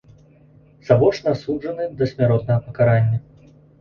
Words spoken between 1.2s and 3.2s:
асуджаны да смяротнага пакарання.